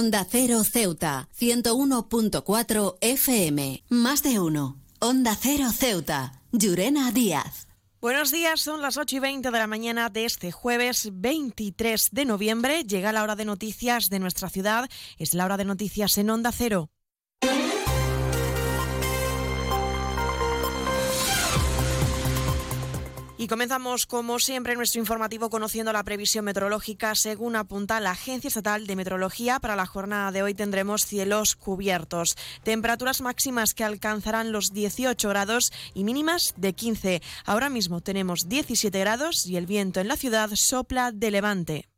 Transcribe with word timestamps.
Onda 0.00 0.26
Cero 0.26 0.64
Ceuta, 0.64 1.28
101.4 1.38 2.96
FM. 3.02 3.84
Más 3.90 4.22
de 4.22 4.40
uno. 4.40 4.80
Onda 4.98 5.36
Cero 5.38 5.66
Ceuta. 5.76 6.40
Llurena 6.52 7.12
Díaz. 7.12 7.68
Buenos 8.00 8.30
días, 8.30 8.62
son 8.62 8.80
las 8.80 8.96
8 8.96 9.16
y 9.16 9.18
20 9.18 9.50
de 9.50 9.58
la 9.58 9.66
mañana 9.66 10.08
de 10.08 10.24
este 10.24 10.52
jueves 10.52 11.10
23 11.12 12.08
de 12.12 12.24
noviembre. 12.24 12.84
Llega 12.84 13.12
la 13.12 13.22
hora 13.22 13.36
de 13.36 13.44
noticias 13.44 14.08
de 14.08 14.20
nuestra 14.20 14.48
ciudad. 14.48 14.88
Es 15.18 15.34
la 15.34 15.44
hora 15.44 15.58
de 15.58 15.66
noticias 15.66 16.16
en 16.16 16.30
Onda 16.30 16.50
Cero. 16.50 16.88
Y 23.40 23.46
comenzamos, 23.46 24.04
como 24.04 24.38
siempre, 24.38 24.76
nuestro 24.76 25.00
informativo 25.00 25.48
conociendo 25.48 25.94
la 25.94 26.04
previsión 26.04 26.44
meteorológica. 26.44 27.14
Según 27.14 27.56
apunta 27.56 27.98
la 27.98 28.10
Agencia 28.10 28.48
Estatal 28.48 28.86
de 28.86 28.96
Meteorología, 28.96 29.60
para 29.60 29.76
la 29.76 29.86
jornada 29.86 30.30
de 30.30 30.42
hoy 30.42 30.52
tendremos 30.52 31.06
cielos 31.06 31.56
cubiertos. 31.56 32.36
Temperaturas 32.64 33.22
máximas 33.22 33.72
que 33.72 33.82
alcanzarán 33.82 34.52
los 34.52 34.74
18 34.74 35.26
grados 35.30 35.72
y 35.94 36.04
mínimas 36.04 36.52
de 36.58 36.74
15. 36.74 37.22
Ahora 37.46 37.70
mismo 37.70 38.02
tenemos 38.02 38.46
17 38.46 39.00
grados 39.00 39.46
y 39.46 39.56
el 39.56 39.64
viento 39.64 40.00
en 40.00 40.08
la 40.08 40.18
ciudad 40.18 40.50
sopla 40.52 41.10
de 41.10 41.30
levante. 41.30 41.88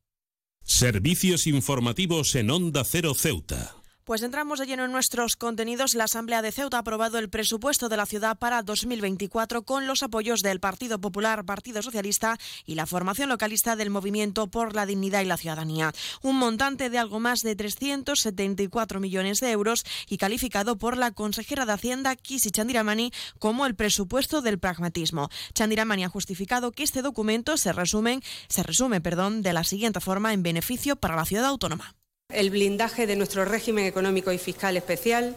Servicios 0.62 1.48
informativos 1.48 2.36
en 2.36 2.52
Onda 2.52 2.84
Cero 2.84 3.14
Ceuta. 3.16 3.81
Pues 4.04 4.22
entramos 4.22 4.58
de 4.58 4.66
lleno 4.66 4.84
en 4.84 4.90
nuestros 4.90 5.36
contenidos. 5.36 5.94
La 5.94 6.04
Asamblea 6.04 6.42
de 6.42 6.50
Ceuta 6.50 6.76
ha 6.76 6.80
aprobado 6.80 7.18
el 7.18 7.30
presupuesto 7.30 7.88
de 7.88 7.96
la 7.96 8.04
ciudad 8.04 8.36
para 8.36 8.62
2024 8.62 9.62
con 9.62 9.86
los 9.86 10.02
apoyos 10.02 10.42
del 10.42 10.58
Partido 10.58 11.00
Popular, 11.00 11.44
Partido 11.44 11.82
Socialista 11.82 12.36
y 12.66 12.74
la 12.74 12.86
formación 12.86 13.28
localista 13.28 13.76
del 13.76 13.90
Movimiento 13.90 14.48
por 14.48 14.74
la 14.74 14.86
Dignidad 14.86 15.20
y 15.20 15.26
la 15.26 15.36
Ciudadanía. 15.36 15.92
Un 16.20 16.36
montante 16.36 16.90
de 16.90 16.98
algo 16.98 17.20
más 17.20 17.42
de 17.42 17.54
374 17.54 18.98
millones 18.98 19.38
de 19.38 19.52
euros 19.52 19.84
y 20.08 20.16
calificado 20.16 20.78
por 20.78 20.96
la 20.96 21.12
consejera 21.12 21.64
de 21.64 21.74
Hacienda, 21.74 22.16
Kisi 22.16 22.50
Chandiramani, 22.50 23.12
como 23.38 23.66
el 23.66 23.76
presupuesto 23.76 24.42
del 24.42 24.58
pragmatismo. 24.58 25.28
Chandiramani 25.54 26.02
ha 26.02 26.08
justificado 26.08 26.72
que 26.72 26.82
este 26.82 27.02
documento 27.02 27.56
se, 27.56 27.72
resumen, 27.72 28.20
se 28.48 28.64
resume 28.64 29.00
perdón, 29.00 29.42
de 29.42 29.52
la 29.52 29.62
siguiente 29.62 30.00
forma 30.00 30.32
en 30.32 30.42
beneficio 30.42 30.96
para 30.96 31.14
la 31.14 31.24
ciudad 31.24 31.44
autónoma 31.44 31.94
el 32.34 32.50
blindaje 32.50 33.06
de 33.06 33.16
nuestro 33.16 33.44
régimen 33.44 33.86
económico 33.86 34.32
y 34.32 34.38
fiscal 34.38 34.76
especial 34.76 35.36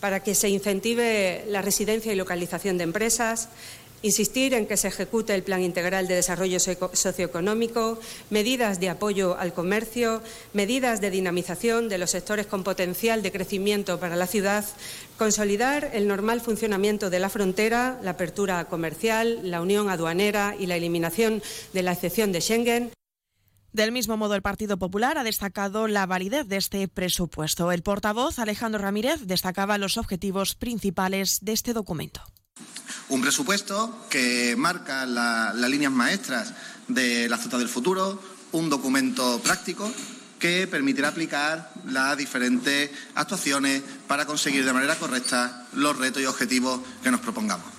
para 0.00 0.20
que 0.20 0.34
se 0.34 0.48
incentive 0.48 1.44
la 1.48 1.62
residencia 1.62 2.12
y 2.12 2.16
localización 2.16 2.76
de 2.76 2.84
empresas, 2.84 3.48
insistir 4.04 4.52
en 4.52 4.66
que 4.66 4.76
se 4.76 4.88
ejecute 4.88 5.34
el 5.34 5.42
Plan 5.42 5.62
Integral 5.62 6.06
de 6.06 6.16
Desarrollo 6.16 6.58
Socioeconómico, 6.60 7.98
medidas 8.28 8.78
de 8.80 8.90
apoyo 8.90 9.38
al 9.38 9.54
comercio, 9.54 10.20
medidas 10.52 11.00
de 11.00 11.10
dinamización 11.10 11.88
de 11.88 11.96
los 11.96 12.10
sectores 12.10 12.46
con 12.46 12.64
potencial 12.64 13.22
de 13.22 13.32
crecimiento 13.32 13.98
para 13.98 14.14
la 14.14 14.26
ciudad, 14.26 14.66
consolidar 15.16 15.90
el 15.94 16.06
normal 16.06 16.42
funcionamiento 16.42 17.08
de 17.08 17.20
la 17.20 17.30
frontera, 17.30 17.98
la 18.02 18.10
apertura 18.10 18.66
comercial, 18.66 19.40
la 19.42 19.62
unión 19.62 19.88
aduanera 19.88 20.54
y 20.58 20.66
la 20.66 20.76
eliminación 20.76 21.42
de 21.72 21.82
la 21.82 21.92
excepción 21.92 22.30
de 22.30 22.42
Schengen. 22.42 22.90
Del 23.74 23.90
mismo 23.90 24.16
modo, 24.16 24.36
el 24.36 24.40
Partido 24.40 24.78
Popular 24.78 25.18
ha 25.18 25.24
destacado 25.24 25.88
la 25.88 26.06
validez 26.06 26.46
de 26.46 26.58
este 26.58 26.86
presupuesto. 26.86 27.72
El 27.72 27.82
portavoz, 27.82 28.38
Alejandro 28.38 28.80
Ramírez, 28.80 29.22
destacaba 29.22 29.78
los 29.78 29.98
objetivos 29.98 30.54
principales 30.54 31.40
de 31.42 31.54
este 31.54 31.72
documento. 31.72 32.22
Un 33.08 33.20
presupuesto 33.20 34.06
que 34.08 34.54
marca 34.56 35.06
las 35.06 35.68
líneas 35.68 35.90
maestras 35.90 36.54
de 36.86 37.28
la 37.28 37.36
Ciudad 37.36 37.58
del 37.58 37.68
Futuro, 37.68 38.22
un 38.52 38.70
documento 38.70 39.40
práctico 39.40 39.92
que 40.38 40.68
permitirá 40.68 41.08
aplicar 41.08 41.72
las 41.86 42.16
diferentes 42.16 42.92
actuaciones 43.16 43.82
para 44.06 44.24
conseguir 44.24 44.64
de 44.64 44.72
manera 44.72 44.94
correcta 44.94 45.66
los 45.72 45.98
retos 45.98 46.22
y 46.22 46.26
objetivos 46.26 46.80
que 47.02 47.10
nos 47.10 47.18
propongamos. 47.18 47.73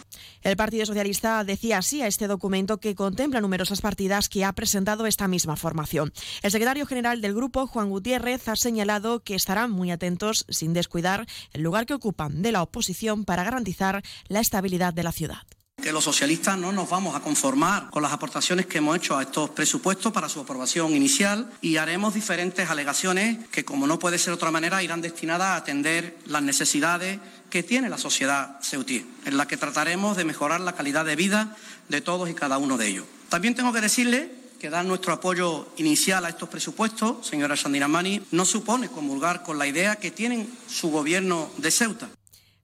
El 0.45 0.57
Partido 0.57 0.85
Socialista 0.85 1.43
decía 1.43 1.79
así 1.79 2.03
a 2.03 2.07
este 2.07 2.27
documento 2.27 2.79
que 2.79 2.93
contempla 2.93 3.41
numerosas 3.41 3.81
partidas 3.81 4.29
que 4.29 4.45
ha 4.45 4.53
presentado 4.53 5.07
esta 5.07 5.27
misma 5.27 5.55
formación. 5.55 6.13
El 6.43 6.51
secretario 6.51 6.85
general 6.85 7.19
del 7.19 7.33
grupo, 7.33 7.65
Juan 7.65 7.89
Gutiérrez, 7.89 8.47
ha 8.47 8.55
señalado 8.55 9.23
que 9.23 9.33
estarán 9.33 9.71
muy 9.71 9.89
atentos, 9.89 10.45
sin 10.47 10.73
descuidar, 10.73 11.25
el 11.51 11.63
lugar 11.63 11.87
que 11.87 11.95
ocupan 11.95 12.43
de 12.43 12.51
la 12.51 12.61
oposición 12.61 13.25
para 13.25 13.43
garantizar 13.43 14.03
la 14.27 14.39
estabilidad 14.39 14.93
de 14.93 15.03
la 15.03 15.11
ciudad 15.11 15.41
que 15.85 15.91
los 15.91 16.03
socialistas 16.03 16.57
no 16.57 16.71
nos 16.71 16.89
vamos 16.89 17.15
a 17.15 17.19
conformar 17.19 17.91
con 17.91 18.01
las 18.01 18.11
aportaciones 18.11 18.65
que 18.65 18.79
hemos 18.79 18.97
hecho 18.97 19.19
a 19.19 19.21
estos 19.21 19.51
presupuestos 19.51 20.11
para 20.11 20.27
su 20.27 20.39
aprobación 20.39 20.95
inicial 20.95 21.47
y 21.61 21.77
haremos 21.77 22.15
diferentes 22.15 22.71
alegaciones 22.71 23.37
que, 23.49 23.63
como 23.63 23.85
no 23.85 23.99
puede 23.99 24.17
ser 24.17 24.31
de 24.31 24.37
otra 24.37 24.49
manera, 24.49 24.81
irán 24.81 25.01
destinadas 25.01 25.49
a 25.49 25.55
atender 25.57 26.17
las 26.25 26.41
necesidades 26.41 27.19
que 27.51 27.61
tiene 27.61 27.87
la 27.87 27.99
sociedad 27.99 28.57
ceutí, 28.63 29.05
en 29.25 29.37
la 29.37 29.47
que 29.47 29.57
trataremos 29.57 30.17
de 30.17 30.25
mejorar 30.25 30.59
la 30.59 30.73
calidad 30.73 31.05
de 31.05 31.15
vida 31.15 31.55
de 31.87 32.01
todos 32.01 32.31
y 32.31 32.33
cada 32.33 32.57
uno 32.57 32.77
de 32.77 32.87
ellos. 32.87 33.05
También 33.29 33.53
tengo 33.53 33.71
que 33.71 33.81
decirle 33.81 34.31
que 34.59 34.71
dar 34.71 34.85
nuestro 34.85 35.13
apoyo 35.13 35.67
inicial 35.77 36.25
a 36.25 36.29
estos 36.29 36.49
presupuestos, 36.49 37.27
señora 37.27 37.55
Sandiramani, 37.55 38.23
no 38.31 38.45
supone 38.45 38.89
comulgar 38.89 39.43
con 39.43 39.59
la 39.59 39.67
idea 39.67 39.97
que 39.97 40.09
tienen 40.09 40.49
su 40.67 40.89
gobierno 40.89 41.51
de 41.57 41.69
Ceuta. 41.69 42.09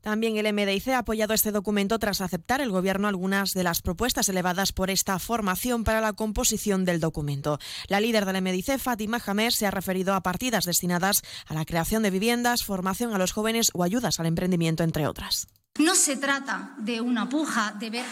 También 0.01 0.37
el 0.37 0.51
MDIC 0.53 0.89
ha 0.89 0.99
apoyado 0.99 1.33
este 1.33 1.51
documento 1.51 1.99
tras 1.99 2.21
aceptar 2.21 2.61
el 2.61 2.71
Gobierno 2.71 3.07
algunas 3.07 3.53
de 3.53 3.63
las 3.63 3.81
propuestas 3.81 4.29
elevadas 4.29 4.73
por 4.73 4.89
esta 4.89 5.17
formación 5.19 5.83
para 5.83 6.01
la 6.01 6.13
composición 6.13 6.85
del 6.85 6.99
documento. 6.99 7.59
La 7.87 7.99
líder 7.99 8.25
del 8.25 8.41
MDIC, 8.41 8.79
Fátima 8.79 9.19
Jamer, 9.19 9.53
se 9.53 9.67
ha 9.67 9.71
referido 9.71 10.13
a 10.13 10.21
partidas 10.21 10.65
destinadas 10.65 11.21
a 11.47 11.53
la 11.53 11.65
creación 11.65 12.03
de 12.03 12.09
viviendas, 12.09 12.63
formación 12.63 13.13
a 13.13 13.17
los 13.17 13.31
jóvenes 13.31 13.69
o 13.73 13.83
ayudas 13.83 14.19
al 14.19 14.25
emprendimiento, 14.25 14.83
entre 14.83 15.07
otras. 15.07 15.47
No 15.79 15.95
se 15.95 16.17
trata 16.17 16.73
de 16.77 16.99
una 16.99 17.29
puja 17.29 17.75
de 17.79 17.89
ver 17.89 18.05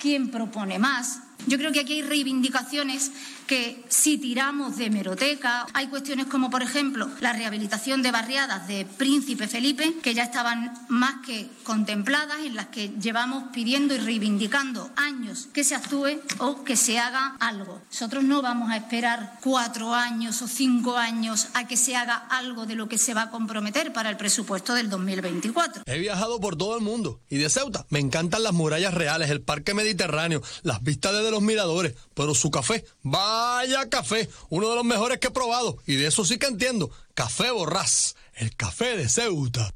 quién 0.00 0.30
propone 0.30 0.78
más. 0.78 1.20
Yo 1.46 1.58
creo 1.58 1.72
que 1.72 1.80
aquí 1.80 1.94
hay 1.94 2.02
reivindicaciones 2.02 3.10
que 3.46 3.84
si 3.88 4.18
tiramos 4.18 4.76
de 4.76 4.90
meroteca, 4.90 5.66
hay 5.74 5.88
cuestiones 5.88 6.26
como, 6.26 6.50
por 6.50 6.62
ejemplo, 6.62 7.10
la 7.20 7.32
rehabilitación 7.32 8.02
de 8.02 8.10
barriadas 8.10 8.68
de 8.68 8.84
Príncipe 8.84 9.48
Felipe, 9.48 9.94
que 10.02 10.14
ya 10.14 10.22
estaban 10.24 10.72
más 10.88 11.16
que 11.26 11.48
contempladas, 11.64 12.38
en 12.44 12.54
las 12.54 12.68
que 12.68 12.92
llevamos 13.00 13.44
pidiendo 13.52 13.94
y 13.94 13.98
reivindicando 13.98 14.90
años 14.96 15.48
que 15.52 15.64
se 15.64 15.74
actúe 15.74 16.20
o 16.38 16.64
que 16.64 16.76
se 16.76 16.98
haga 16.98 17.36
algo. 17.40 17.82
Nosotros 17.90 18.24
no 18.24 18.42
vamos 18.42 18.70
a 18.70 18.76
esperar 18.76 19.38
cuatro 19.42 19.92
años 19.92 20.40
o 20.42 20.48
cinco 20.48 20.96
años 20.96 21.48
a 21.54 21.66
que 21.66 21.76
se 21.76 21.96
haga 21.96 22.16
algo 22.16 22.66
de 22.66 22.76
lo 22.76 22.88
que 22.88 22.98
se 22.98 23.14
va 23.14 23.22
a 23.22 23.30
comprometer 23.30 23.92
para 23.92 24.10
el 24.10 24.16
presupuesto 24.16 24.74
del 24.74 24.88
2024. 24.88 25.82
He 25.86 25.98
viajado 25.98 26.40
por 26.40 26.56
todo 26.56 26.76
el 26.76 26.82
mundo 26.82 27.20
y 27.28 27.38
de 27.38 27.50
Ceuta 27.50 27.86
me 27.90 27.98
encantan 27.98 28.42
las 28.42 28.52
murallas 28.52 28.94
reales, 28.94 29.30
el 29.30 29.42
parque 29.42 29.74
mediterráneo, 29.74 30.42
las 30.62 30.82
vistas 30.82 31.12
desde 31.12 31.31
los 31.32 31.42
miradores, 31.42 31.94
pero 32.14 32.34
su 32.34 32.50
café 32.50 32.84
va 33.04 33.32
Vaya 33.62 33.88
café, 33.88 34.28
uno 34.48 34.68
de 34.68 34.74
los 34.74 34.84
mejores 34.84 35.18
que 35.18 35.28
he 35.28 35.30
probado. 35.30 35.78
Y 35.86 35.94
de 35.94 36.08
eso 36.08 36.24
sí 36.24 36.38
que 36.38 36.46
entiendo. 36.46 36.90
Café 37.14 37.50
Borrás, 37.50 38.16
el 38.34 38.56
café 38.56 38.96
de 38.96 39.08
Ceuta. 39.08 39.74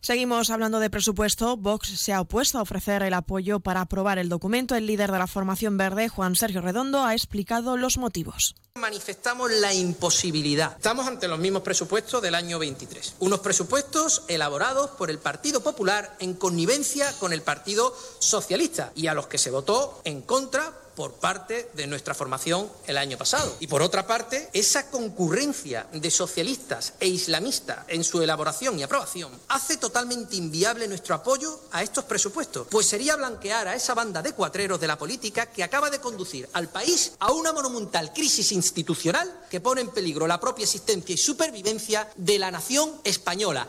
Seguimos 0.00 0.48
hablando 0.48 0.80
de 0.80 0.88
presupuesto. 0.88 1.58
Vox 1.58 1.88
se 1.88 2.14
ha 2.14 2.20
opuesto 2.22 2.58
a 2.58 2.62
ofrecer 2.62 3.02
el 3.02 3.12
apoyo 3.12 3.60
para 3.60 3.82
aprobar 3.82 4.18
el 4.18 4.30
documento. 4.30 4.74
El 4.74 4.86
líder 4.86 5.12
de 5.12 5.18
la 5.18 5.26
formación 5.26 5.76
verde, 5.76 6.08
Juan 6.08 6.36
Sergio 6.36 6.62
Redondo, 6.62 7.04
ha 7.04 7.12
explicado 7.12 7.76
los 7.76 7.98
motivos. 7.98 8.54
Manifestamos 8.78 9.50
la 9.50 9.74
imposibilidad. 9.74 10.76
Estamos 10.76 11.06
ante 11.08 11.26
los 11.26 11.40
mismos 11.40 11.62
presupuestos 11.62 12.22
del 12.22 12.36
año 12.36 12.58
23. 12.60 13.14
Unos 13.18 13.40
presupuestos 13.40 14.22
elaborados 14.28 14.90
por 14.90 15.10
el 15.10 15.18
Partido 15.18 15.60
Popular 15.60 16.16
en 16.20 16.34
connivencia 16.34 17.12
con 17.18 17.32
el 17.32 17.42
Partido 17.42 17.92
Socialista 18.20 18.92
y 18.94 19.08
a 19.08 19.14
los 19.14 19.26
que 19.26 19.38
se 19.38 19.50
votó 19.50 20.00
en 20.04 20.22
contra 20.22 20.72
por 21.00 21.14
parte 21.14 21.70
de 21.72 21.86
nuestra 21.86 22.14
formación 22.14 22.70
el 22.86 22.98
año 22.98 23.16
pasado. 23.16 23.56
Y 23.60 23.66
por 23.68 23.80
otra 23.80 24.06
parte, 24.06 24.50
esa 24.52 24.90
concurrencia 24.90 25.86
de 25.92 26.10
socialistas 26.10 26.92
e 27.00 27.08
islamistas 27.08 27.86
en 27.88 28.04
su 28.04 28.20
elaboración 28.20 28.78
y 28.78 28.82
aprobación 28.82 29.32
hace 29.48 29.78
totalmente 29.78 30.36
inviable 30.36 30.86
nuestro 30.88 31.14
apoyo 31.14 31.58
a 31.72 31.82
estos 31.82 32.04
presupuestos, 32.04 32.66
pues 32.70 32.86
sería 32.86 33.16
blanquear 33.16 33.68
a 33.68 33.74
esa 33.74 33.94
banda 33.94 34.20
de 34.20 34.32
cuatreros 34.32 34.78
de 34.78 34.88
la 34.88 34.98
política 34.98 35.46
que 35.46 35.64
acaba 35.64 35.88
de 35.88 36.00
conducir 36.00 36.46
al 36.52 36.68
país 36.68 37.12
a 37.18 37.32
una 37.32 37.52
monumental 37.52 38.12
crisis 38.12 38.52
institucional 38.60 39.28
que 39.50 39.60
pone 39.60 39.80
en 39.80 39.90
peligro 39.90 40.26
la 40.26 40.38
propia 40.38 40.64
existencia 40.64 41.14
y 41.14 41.18
supervivencia 41.18 42.08
de 42.16 42.38
la 42.38 42.50
nación 42.50 42.90
española. 43.04 43.68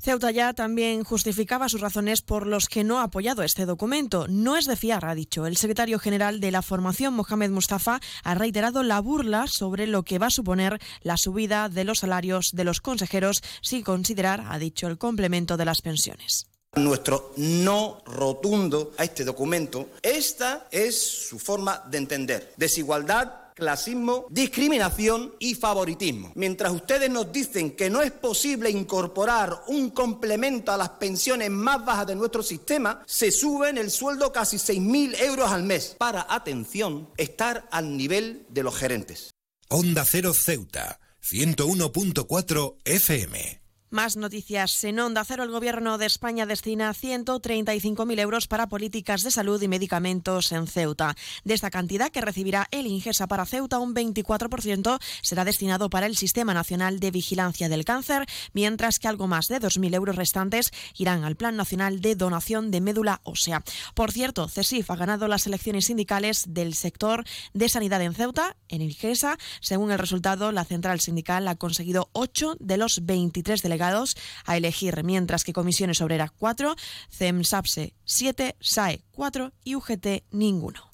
Ceuta 0.00 0.30
ya 0.30 0.54
también 0.54 1.02
justificaba 1.02 1.68
sus 1.68 1.80
razones 1.80 2.22
por 2.22 2.46
los 2.46 2.68
que 2.68 2.84
no 2.84 3.00
ha 3.00 3.04
apoyado 3.04 3.42
este 3.42 3.66
documento. 3.66 4.26
No 4.28 4.56
es 4.56 4.66
de 4.66 4.76
fiar, 4.76 5.04
ha 5.04 5.14
dicho. 5.16 5.44
El 5.44 5.56
secretario 5.56 5.98
general 5.98 6.38
de 6.38 6.52
la 6.52 6.62
formación, 6.62 7.14
Mohamed 7.14 7.50
Mustafa, 7.50 8.00
ha 8.22 8.34
reiterado 8.36 8.84
la 8.84 9.00
burla 9.00 9.48
sobre 9.48 9.88
lo 9.88 10.04
que 10.04 10.20
va 10.20 10.26
a 10.26 10.30
suponer 10.30 10.78
la 11.02 11.16
subida 11.16 11.68
de 11.68 11.82
los 11.82 11.98
salarios 11.98 12.52
de 12.52 12.62
los 12.62 12.80
consejeros 12.80 13.42
sin 13.60 13.82
considerar, 13.82 14.44
ha 14.48 14.60
dicho, 14.60 14.86
el 14.86 14.98
complemento 14.98 15.56
de 15.56 15.64
las 15.64 15.82
pensiones. 15.82 16.46
Nuestro 16.76 17.32
no 17.36 18.02
rotundo 18.06 18.92
a 18.98 19.04
este 19.04 19.24
documento, 19.24 19.88
esta 20.02 20.68
es 20.70 20.96
su 21.28 21.40
forma 21.40 21.82
de 21.90 21.98
entender. 21.98 22.52
Desigualdad 22.56 23.47
clasismo, 23.58 24.26
discriminación 24.30 25.34
y 25.38 25.54
favoritismo. 25.54 26.32
Mientras 26.34 26.72
ustedes 26.72 27.10
nos 27.10 27.30
dicen 27.32 27.72
que 27.72 27.90
no 27.90 28.00
es 28.00 28.12
posible 28.12 28.70
incorporar 28.70 29.64
un 29.66 29.90
complemento 29.90 30.72
a 30.72 30.76
las 30.76 30.90
pensiones 30.90 31.50
más 31.50 31.84
bajas 31.84 32.06
de 32.06 32.16
nuestro 32.16 32.42
sistema, 32.42 33.02
se 33.06 33.30
sube 33.30 33.68
en 33.68 33.78
el 33.78 33.90
sueldo 33.90 34.32
casi 34.32 34.56
6.000 34.56 35.20
euros 35.22 35.50
al 35.50 35.64
mes 35.64 35.96
para, 35.98 36.26
atención, 36.28 37.10
estar 37.16 37.68
al 37.70 37.96
nivel 37.96 38.46
de 38.48 38.62
los 38.62 38.76
gerentes. 38.76 39.30
Onda 39.68 40.04
Cero 40.04 40.32
Ceuta, 40.32 41.00
101.4 41.22 42.76
FM. 42.84 43.67
Más 43.90 44.18
noticias. 44.18 44.84
En 44.84 45.00
Onda 45.00 45.24
Cero, 45.24 45.44
el 45.44 45.50
Gobierno 45.50 45.96
de 45.96 46.04
España 46.04 46.44
destina 46.44 46.92
135.000 46.92 48.20
euros 48.20 48.46
para 48.46 48.68
políticas 48.68 49.22
de 49.22 49.30
salud 49.30 49.62
y 49.62 49.66
medicamentos 49.66 50.52
en 50.52 50.66
Ceuta. 50.66 51.16
De 51.44 51.54
esta 51.54 51.70
cantidad 51.70 52.10
que 52.10 52.20
recibirá 52.20 52.68
el 52.70 52.86
Ingesa 52.86 53.28
para 53.28 53.46
Ceuta, 53.46 53.78
un 53.78 53.94
24% 53.94 54.98
será 55.22 55.46
destinado 55.46 55.88
para 55.88 56.04
el 56.04 56.18
Sistema 56.18 56.52
Nacional 56.52 57.00
de 57.00 57.10
Vigilancia 57.10 57.70
del 57.70 57.86
Cáncer, 57.86 58.26
mientras 58.52 58.98
que 58.98 59.08
algo 59.08 59.26
más 59.26 59.48
de 59.48 59.58
2.000 59.58 59.94
euros 59.94 60.16
restantes 60.16 60.70
irán 60.98 61.24
al 61.24 61.36
Plan 61.36 61.56
Nacional 61.56 62.02
de 62.02 62.14
Donación 62.14 62.70
de 62.70 62.82
Médula 62.82 63.22
Ósea. 63.24 63.64
Por 63.94 64.12
cierto, 64.12 64.48
CESIF 64.48 64.90
ha 64.90 64.96
ganado 64.96 65.28
las 65.28 65.46
elecciones 65.46 65.86
sindicales 65.86 66.44
del 66.46 66.74
sector 66.74 67.24
de 67.54 67.70
sanidad 67.70 68.02
en 68.02 68.12
Ceuta, 68.12 68.54
en 68.68 68.82
Ingesa. 68.82 69.38
Según 69.62 69.92
el 69.92 69.98
resultado, 69.98 70.52
la 70.52 70.66
central 70.66 71.00
sindical 71.00 71.48
ha 71.48 71.56
conseguido 71.56 72.10
8 72.12 72.58
de 72.60 72.76
los 72.76 73.06
23 73.06 73.62
delegados 73.62 73.77
a 73.82 74.56
elegir, 74.56 75.02
mientras 75.04 75.44
que 75.44 75.52
Comisiones 75.52 76.00
Obreras 76.00 76.30
4, 76.32 76.76
CEMSAPSE 77.10 77.94
7, 78.04 78.56
SAE 78.60 79.04
4 79.12 79.52
y 79.64 79.74
UGT 79.74 80.06
ninguno. 80.30 80.90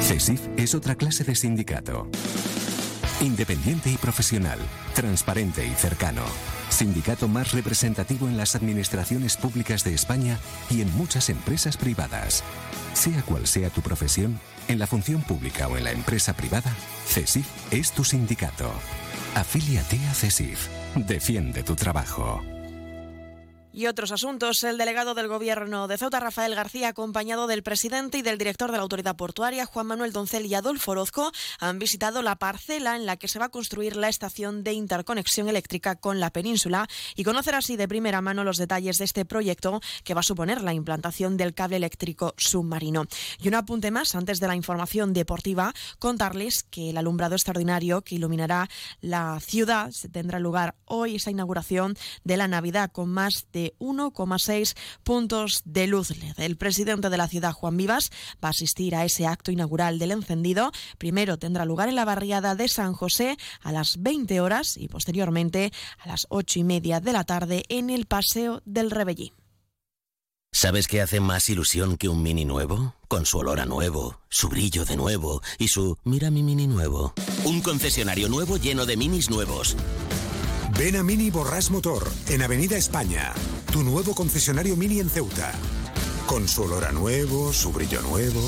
CESIF 0.00 0.40
es 0.56 0.74
otra 0.74 0.96
clase 0.96 1.24
de 1.24 1.34
sindicato. 1.34 2.08
Independiente 3.20 3.90
y 3.90 3.96
profesional, 3.96 4.58
transparente 4.94 5.66
y 5.66 5.70
cercano. 5.70 6.22
Sindicato 6.68 7.28
más 7.28 7.52
representativo 7.52 8.28
en 8.28 8.36
las 8.36 8.54
administraciones 8.54 9.36
públicas 9.36 9.82
de 9.84 9.94
España 9.94 10.38
y 10.68 10.82
en 10.82 10.94
muchas 10.96 11.30
empresas 11.30 11.76
privadas. 11.76 12.44
Sea 12.92 13.22
cual 13.22 13.46
sea 13.46 13.70
tu 13.70 13.80
profesión, 13.80 14.40
en 14.68 14.78
la 14.78 14.86
función 14.86 15.22
pública 15.22 15.68
o 15.68 15.76
en 15.78 15.84
la 15.84 15.92
empresa 15.92 16.34
privada, 16.34 16.74
CESIF 17.06 17.46
es 17.70 17.92
tu 17.92 18.04
sindicato. 18.04 18.70
Afíliate 19.34 19.98
a 20.06 20.14
CESIF. 20.14 20.83
Defiende 20.94 21.62
tu 21.62 21.74
trabajo. 21.74 22.53
Y 23.76 23.88
otros 23.88 24.12
asuntos. 24.12 24.62
El 24.62 24.78
delegado 24.78 25.14
del 25.14 25.26
Gobierno 25.26 25.88
de 25.88 25.98
Ceuta, 25.98 26.20
Rafael 26.20 26.54
García, 26.54 26.90
acompañado 26.90 27.48
del 27.48 27.64
presidente 27.64 28.18
y 28.18 28.22
del 28.22 28.38
director 28.38 28.70
de 28.70 28.76
la 28.76 28.84
Autoridad 28.84 29.16
Portuaria, 29.16 29.66
Juan 29.66 29.88
Manuel 29.88 30.12
Doncel 30.12 30.46
y 30.46 30.54
Adolfo 30.54 30.92
Orozco, 30.92 31.32
han 31.58 31.80
visitado 31.80 32.22
la 32.22 32.36
parcela 32.36 32.94
en 32.94 33.04
la 33.04 33.16
que 33.16 33.26
se 33.26 33.40
va 33.40 33.46
a 33.46 33.48
construir 33.48 33.96
la 33.96 34.08
estación 34.08 34.62
de 34.62 34.74
interconexión 34.74 35.48
eléctrica 35.48 35.96
con 35.96 36.20
la 36.20 36.30
península 36.30 36.86
y 37.16 37.24
conocer 37.24 37.56
así 37.56 37.74
de 37.76 37.88
primera 37.88 38.20
mano 38.20 38.44
los 38.44 38.58
detalles 38.58 38.98
de 38.98 39.06
este 39.06 39.24
proyecto 39.24 39.80
que 40.04 40.14
va 40.14 40.20
a 40.20 40.22
suponer 40.22 40.62
la 40.62 40.72
implantación 40.72 41.36
del 41.36 41.52
cable 41.52 41.74
eléctrico 41.74 42.32
submarino. 42.36 43.06
Y 43.40 43.48
un 43.48 43.56
apunte 43.56 43.90
más 43.90 44.14
antes 44.14 44.38
de 44.38 44.46
la 44.46 44.54
información 44.54 45.12
deportiva, 45.12 45.74
contarles 45.98 46.62
que 46.62 46.90
el 46.90 46.96
alumbrado 46.96 47.34
extraordinario 47.34 48.02
que 48.02 48.14
iluminará 48.14 48.68
la 49.00 49.40
ciudad 49.40 49.92
tendrá 50.12 50.38
lugar 50.38 50.76
hoy, 50.84 51.16
esa 51.16 51.32
inauguración 51.32 51.96
de 52.22 52.36
la 52.36 52.46
Navidad 52.46 52.92
con 52.92 53.08
más 53.08 53.48
de 53.52 53.63
1,6 53.78 54.76
puntos 55.02 55.62
de 55.64 55.86
luz 55.86 56.12
El 56.36 56.56
presidente 56.56 57.10
de 57.10 57.16
la 57.16 57.28
ciudad, 57.28 57.52
Juan 57.52 57.76
Vivas, 57.76 58.10
va 58.42 58.48
a 58.48 58.50
asistir 58.50 58.94
a 58.94 59.04
ese 59.04 59.26
acto 59.26 59.50
inaugural 59.50 59.98
del 59.98 60.12
encendido. 60.12 60.72
Primero 60.98 61.38
tendrá 61.38 61.64
lugar 61.64 61.88
en 61.88 61.96
la 61.96 62.04
barriada 62.04 62.54
de 62.54 62.68
San 62.68 62.92
José 62.92 63.36
a 63.62 63.72
las 63.72 64.02
20 64.02 64.40
horas 64.40 64.76
y 64.76 64.88
posteriormente 64.88 65.72
a 65.98 66.08
las 66.08 66.26
8 66.28 66.60
y 66.60 66.64
media 66.64 67.00
de 67.00 67.12
la 67.12 67.24
tarde 67.24 67.64
en 67.68 67.90
el 67.90 68.06
Paseo 68.06 68.62
del 68.64 68.90
Rebellín. 68.90 69.32
¿Sabes 70.54 70.86
qué 70.86 71.00
hace 71.00 71.18
más 71.18 71.48
ilusión 71.48 71.96
que 71.96 72.08
un 72.08 72.22
mini 72.22 72.44
nuevo? 72.44 72.94
Con 73.08 73.26
su 73.26 73.38
olor 73.38 73.58
a 73.58 73.66
nuevo, 73.66 74.20
su 74.28 74.48
brillo 74.48 74.84
de 74.84 74.96
nuevo 74.96 75.42
y 75.58 75.66
su 75.66 75.98
mira 76.04 76.30
mi 76.30 76.44
mini 76.44 76.68
nuevo. 76.68 77.12
Un 77.44 77.60
concesionario 77.60 78.28
nuevo 78.28 78.56
lleno 78.56 78.86
de 78.86 78.96
minis 78.96 79.30
nuevos. 79.30 79.76
Ven 80.78 80.94
a 80.94 81.02
Mini 81.02 81.30
Borras 81.30 81.70
Motor, 81.70 82.08
en 82.28 82.42
Avenida 82.42 82.76
España, 82.76 83.32
tu 83.74 83.82
nuevo 83.82 84.14
concesionario 84.14 84.76
Mini 84.76 85.00
en 85.00 85.10
Ceuta. 85.10 85.52
Con 86.26 86.46
su 86.46 86.62
olor 86.62 86.84
a 86.84 86.92
nuevo, 86.92 87.52
su 87.52 87.72
brillo 87.72 88.00
nuevo. 88.02 88.40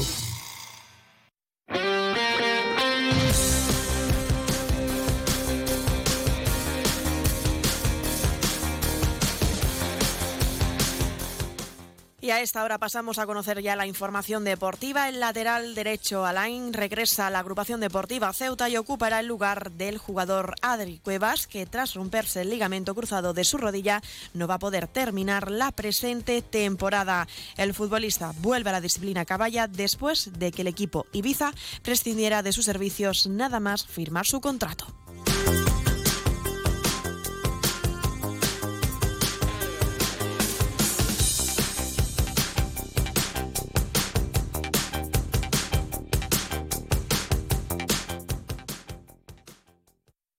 Y 12.26 12.32
a 12.32 12.40
esta 12.40 12.64
hora 12.64 12.78
pasamos 12.78 13.20
a 13.20 13.26
conocer 13.26 13.62
ya 13.62 13.76
la 13.76 13.86
información 13.86 14.42
deportiva. 14.42 15.08
El 15.08 15.20
lateral 15.20 15.76
derecho 15.76 16.26
Alain 16.26 16.72
regresa 16.72 17.28
a 17.28 17.30
la 17.30 17.38
agrupación 17.38 17.78
deportiva 17.78 18.32
Ceuta 18.32 18.68
y 18.68 18.76
ocupará 18.76 19.20
el 19.20 19.28
lugar 19.28 19.70
del 19.70 19.96
jugador 19.96 20.56
Adri 20.60 20.98
Cuevas, 20.98 21.46
que 21.46 21.66
tras 21.66 21.94
romperse 21.94 22.40
el 22.40 22.50
ligamento 22.50 22.96
cruzado 22.96 23.32
de 23.32 23.44
su 23.44 23.58
rodilla 23.58 24.02
no 24.34 24.48
va 24.48 24.54
a 24.54 24.58
poder 24.58 24.88
terminar 24.88 25.52
la 25.52 25.70
presente 25.70 26.42
temporada. 26.42 27.28
El 27.56 27.74
futbolista 27.74 28.32
vuelve 28.40 28.70
a 28.70 28.72
la 28.72 28.80
disciplina 28.80 29.24
caballa 29.24 29.68
después 29.68 30.32
de 30.36 30.50
que 30.50 30.62
el 30.62 30.68
equipo 30.68 31.06
Ibiza 31.12 31.52
prescindiera 31.84 32.42
de 32.42 32.52
sus 32.52 32.64
servicios 32.64 33.28
nada 33.28 33.60
más 33.60 33.86
firmar 33.86 34.26
su 34.26 34.40
contrato. 34.40 35.05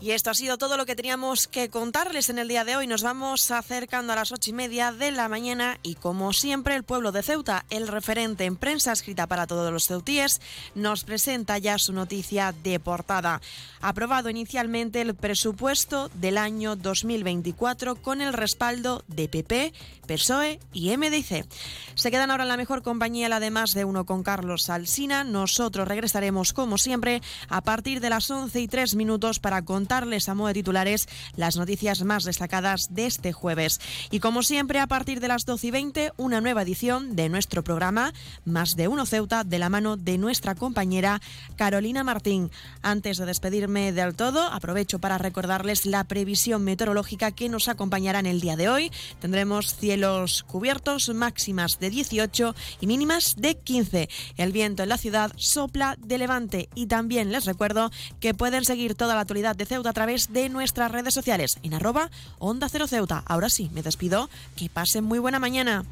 Y 0.00 0.12
esto 0.12 0.30
ha 0.30 0.34
sido 0.34 0.58
todo 0.58 0.76
lo 0.76 0.86
que 0.86 0.94
teníamos 0.94 1.48
que 1.48 1.70
contarles 1.70 2.30
en 2.30 2.38
el 2.38 2.46
día 2.46 2.64
de 2.64 2.76
hoy. 2.76 2.86
Nos 2.86 3.02
vamos 3.02 3.50
acercando 3.50 4.12
a 4.12 4.16
las 4.16 4.30
ocho 4.30 4.50
y 4.50 4.52
media 4.52 4.92
de 4.92 5.10
la 5.10 5.28
mañana 5.28 5.78
y 5.82 5.96
como 5.96 6.32
siempre 6.32 6.76
el 6.76 6.84
pueblo 6.84 7.10
de 7.10 7.24
Ceuta, 7.24 7.64
el 7.68 7.88
referente 7.88 8.44
en 8.44 8.54
prensa 8.54 8.92
escrita 8.92 9.26
para 9.26 9.48
todos 9.48 9.72
los 9.72 9.86
ceutíes, 9.86 10.40
nos 10.76 11.02
presenta 11.02 11.58
ya 11.58 11.78
su 11.78 11.92
noticia 11.92 12.54
de 12.62 12.78
portada. 12.78 13.40
Aprobado 13.80 14.30
inicialmente 14.30 15.00
el 15.00 15.16
presupuesto 15.16 16.10
del 16.14 16.38
año 16.38 16.76
2024 16.76 17.96
con 17.96 18.20
el 18.20 18.32
respaldo 18.32 19.04
de 19.08 19.28
PP, 19.28 19.72
PSOE 20.06 20.60
y 20.72 20.96
MDC. 20.96 21.44
Se 21.96 22.10
quedan 22.12 22.30
ahora 22.30 22.44
en 22.44 22.48
la 22.48 22.56
mejor 22.56 22.82
compañía, 22.82 23.28
la 23.28 23.40
de 23.40 23.48
de 23.48 23.84
uno 23.84 24.04
con 24.04 24.22
Carlos 24.22 24.68
Alsina. 24.70 25.24
Nosotros 25.24 25.88
regresaremos 25.88 26.52
como 26.52 26.78
siempre 26.78 27.22
a 27.48 27.62
partir 27.62 28.00
de 28.00 28.10
las 28.10 28.30
once 28.30 28.60
y 28.60 28.68
tres 28.68 28.94
minutos 28.94 29.40
para 29.40 29.62
contar 29.62 29.97
les 30.06 30.28
a 30.28 30.34
modo 30.34 30.48
de 30.48 30.54
titulares 30.54 31.08
las 31.36 31.56
noticias 31.56 32.02
más 32.02 32.24
destacadas 32.24 32.94
de 32.94 33.06
este 33.06 33.32
jueves. 33.32 33.80
Y 34.10 34.20
como 34.20 34.42
siempre, 34.42 34.78
a 34.80 34.86
partir 34.86 35.20
de 35.20 35.28
las 35.28 35.44
12 35.44 35.66
y 35.66 35.70
20, 35.70 36.12
una 36.16 36.40
nueva 36.40 36.62
edición 36.62 37.16
de 37.16 37.28
nuestro 37.28 37.64
programa 37.64 38.12
Más 38.44 38.76
de 38.76 38.88
Uno 38.88 39.06
Ceuta 39.06 39.44
de 39.44 39.58
la 39.58 39.68
mano 39.68 39.96
de 39.96 40.18
nuestra 40.18 40.54
compañera 40.54 41.20
Carolina 41.56 42.04
Martín. 42.04 42.50
Antes 42.82 43.18
de 43.18 43.26
despedirme 43.26 43.92
del 43.92 44.14
todo, 44.14 44.42
aprovecho 44.42 44.98
para 44.98 45.18
recordarles 45.18 45.86
la 45.86 46.04
previsión 46.04 46.64
meteorológica 46.64 47.32
que 47.32 47.48
nos 47.48 47.68
acompañará 47.68 48.18
en 48.20 48.26
el 48.26 48.40
día 48.40 48.56
de 48.56 48.68
hoy. 48.68 48.90
Tendremos 49.20 49.74
cielos 49.74 50.44
cubiertos, 50.44 51.08
máximas 51.14 51.78
de 51.78 51.90
18 51.90 52.54
y 52.80 52.86
mínimas 52.86 53.36
de 53.36 53.56
15. 53.56 54.08
El 54.36 54.52
viento 54.52 54.82
en 54.82 54.88
la 54.88 54.98
ciudad 54.98 55.32
sopla 55.36 55.96
de 55.98 56.18
levante 56.18 56.68
y 56.74 56.86
también 56.86 57.32
les 57.32 57.44
recuerdo 57.44 57.90
que 58.20 58.34
pueden 58.34 58.64
seguir 58.64 58.94
toda 58.94 59.14
la 59.14 59.22
actualidad 59.22 59.56
de 59.56 59.66
A 59.86 59.92
través 59.92 60.32
de 60.32 60.48
nuestras 60.48 60.90
redes 60.90 61.14
sociales 61.14 61.58
en 61.62 61.74
arroba 61.74 62.10
Onda 62.38 62.68
Cero 62.68 62.86
Ceuta. 62.86 63.22
Ahora 63.26 63.48
sí, 63.48 63.70
me 63.72 63.82
despido. 63.82 64.28
Que 64.56 64.68
pasen 64.68 65.04
muy 65.04 65.18
buena 65.18 65.38
mañana. 65.38 65.84